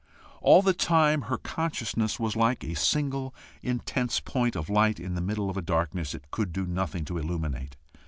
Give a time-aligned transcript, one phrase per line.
[0.41, 5.21] All the time her consciousness was like a single intense point of light in the
[5.21, 7.77] middle of a darkness it could do nothing to illuminate.